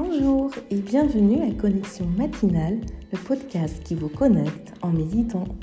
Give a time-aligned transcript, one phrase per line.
[0.00, 5.58] Bonjour et bienvenue à Connexion matinale, le podcast qui vous connecte en méditant.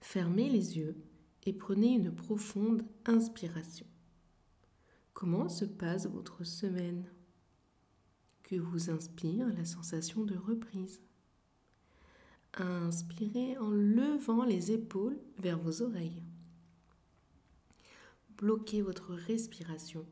[0.00, 0.96] Fermez les yeux
[1.44, 3.84] et prenez une profonde inspiration.
[5.12, 7.04] Comment se passe votre semaine?
[8.44, 11.02] Que vous inspire la sensation de reprise?
[12.54, 16.22] Inspirez en levant les épaules vers vos oreilles.
[18.38, 20.06] Bloquez votre respiration.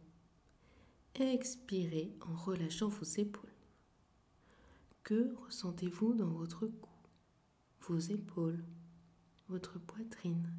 [1.15, 3.55] Expirez en relâchant vos épaules.
[5.05, 6.91] Que ressentez-vous dans votre cou,
[7.83, 8.65] vos épaules,
[9.49, 10.53] votre poitrine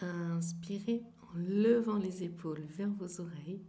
[0.00, 3.62] Inspirez en levant les épaules vers vos oreilles.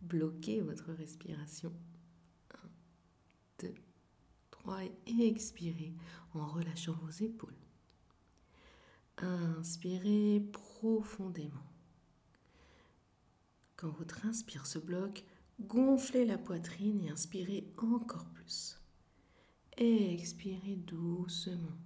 [0.00, 1.72] Bloquez votre respiration.
[2.52, 3.74] 1, 2,
[4.52, 5.92] 3 et expirez
[6.32, 7.56] en relâchant vos épaules.
[9.18, 11.73] Inspirez profondément.
[13.84, 15.24] Quand votre inspire se bloque,
[15.60, 18.80] gonflez la poitrine et inspirez encore plus.
[19.76, 21.76] Expirez doucement.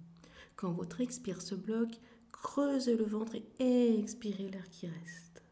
[0.55, 1.99] Quand votre expire se bloque,
[2.31, 5.43] creusez le ventre et expirez l'air qui reste.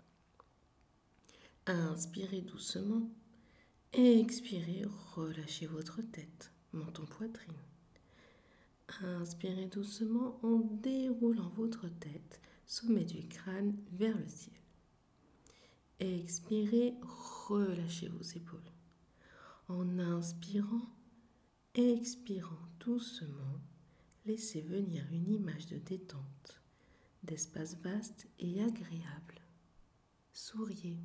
[1.66, 3.10] Inspirez doucement.
[3.92, 7.60] Expirez, relâchez votre tête, menton poitrine.
[9.02, 14.54] Inspirez doucement en déroulant votre tête, sommet du crâne vers le ciel.
[16.00, 16.94] Expirez,
[17.48, 18.72] relâchez vos épaules.
[19.68, 20.88] En inspirant,
[21.74, 23.62] expirant doucement,
[24.26, 26.62] laissez venir une image de détente,
[27.24, 29.42] d'espace vaste et agréable.
[30.34, 31.00] Souriez.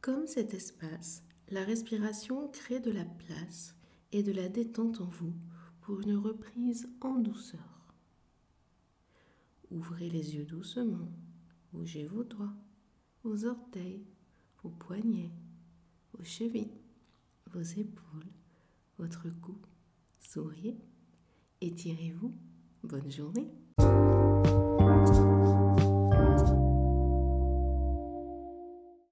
[0.00, 3.76] Comme cet espace, la respiration crée de la place
[4.12, 5.34] et de la détente en vous
[5.82, 7.94] pour une reprise en douceur.
[9.70, 11.10] Ouvrez les yeux doucement
[11.72, 12.54] Bougez vos doigts,
[13.22, 14.04] vos orteils,
[14.62, 15.30] vos poignets,
[16.12, 16.80] vos chevilles,
[17.52, 18.32] vos épaules,
[18.98, 19.56] votre cou.
[20.18, 20.76] Souriez,
[21.60, 22.34] étirez-vous.
[22.82, 23.48] Bonne journée.